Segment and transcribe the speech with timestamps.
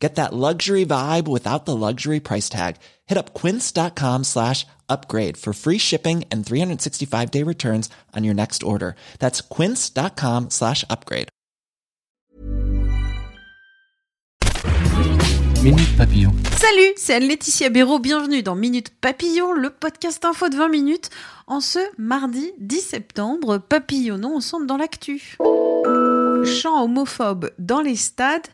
[0.00, 2.76] Get that luxury vibe without the luxury price tag.
[3.06, 8.62] Hit up quince.com slash upgrade for free shipping and 365 day returns on your next
[8.62, 8.96] order.
[9.18, 11.28] That's quince.com slash upgrade.
[15.62, 16.32] Minute Papillon.
[16.56, 21.10] Salut, c'est Anne-Laetitia Béraud, bienvenue dans Minute Papillon, le podcast info de 20 minutes.
[21.46, 25.36] En ce mardi 10 septembre, papillonnons ensemble dans l'actu.
[26.46, 28.46] Chant homophobe dans les stades,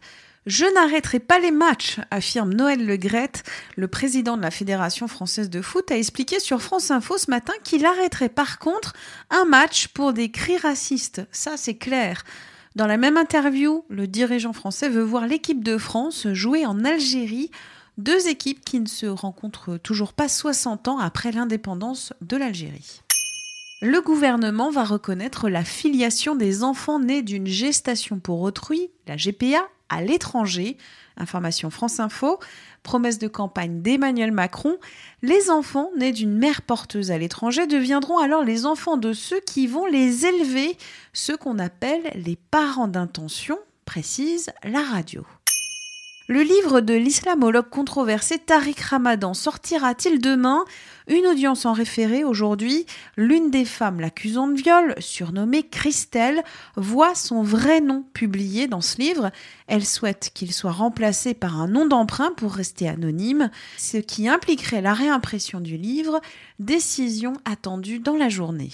[0.47, 3.43] je n'arrêterai pas les matchs, affirme Noël Legrette.
[3.77, 7.53] Le président de la Fédération française de foot a expliqué sur France Info ce matin
[7.65, 8.95] qu'il arrêterait par contre
[9.31, 11.27] un match pour des cris racistes.
[11.33, 12.25] Ça, c'est clair.
[12.77, 17.51] Dans la même interview, le dirigeant français veut voir l'équipe de France jouer en Algérie,
[17.99, 23.01] deux équipes qui ne se rencontrent toujours pas 60 ans après l'indépendance de l'Algérie.
[23.83, 29.69] Le gouvernement va reconnaître la filiation des enfants nés d'une gestation pour autrui, la GPA,
[29.91, 30.79] à l'étranger.
[31.19, 32.41] Information France Info.
[32.83, 34.79] Promesse de campagne d'Emmanuel Macron.
[35.21, 39.67] Les enfants nés d'une mère porteuse à l'étranger deviendront alors les enfants de ceux qui
[39.67, 40.79] vont les élever,
[41.13, 45.23] ceux qu'on appelle les parents d'intention, précise la radio.
[46.29, 50.65] Le livre de l'islamologue controversé Tariq Ramadan sortira-t-il demain?
[51.07, 52.85] Une audience en référé aujourd'hui.
[53.17, 56.43] L'une des femmes l'accusant de viol, surnommée Christelle,
[56.75, 59.31] voit son vrai nom publié dans ce livre.
[59.69, 64.83] Elle souhaite qu'il soit remplacé par un nom d'emprunt pour rester anonyme, ce qui impliquerait
[64.83, 66.21] la réimpression du livre,
[66.59, 68.73] décision attendue dans la journée.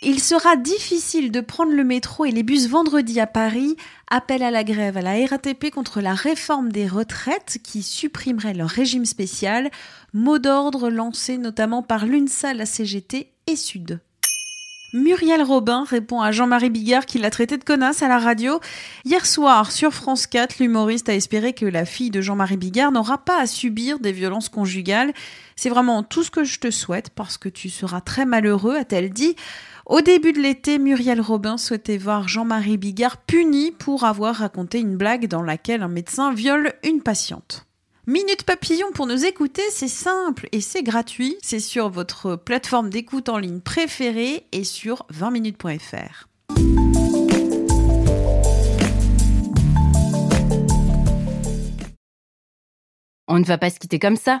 [0.00, 3.76] Il sera difficile de prendre le métro et les bus vendredi à Paris.
[4.08, 8.68] Appel à la grève à la RATP contre la réforme des retraites qui supprimerait leur
[8.68, 9.72] régime spécial.
[10.12, 14.00] Mot d'ordre lancé notamment par l'UNSA, la CGT et Sud.
[14.94, 18.58] Muriel Robin répond à Jean-Marie Bigard qui l'a traité de connasse à la radio.
[19.04, 23.18] Hier soir, sur France 4, l'humoriste a espéré que la fille de Jean-Marie Bigard n'aura
[23.18, 25.12] pas à subir des violences conjugales.
[25.56, 29.10] C'est vraiment tout ce que je te souhaite parce que tu seras très malheureux, a-t-elle
[29.10, 29.36] dit.
[29.84, 34.96] Au début de l'été, Muriel Robin souhaitait voir Jean-Marie Bigard puni pour avoir raconté une
[34.96, 37.67] blague dans laquelle un médecin viole une patiente.
[38.08, 41.36] Minute Papillon pour nous écouter, c'est simple et c'est gratuit.
[41.42, 46.26] C'est sur votre plateforme d'écoute en ligne préférée et sur 20minutes.fr.
[53.28, 54.40] On ne va pas se quitter comme ça.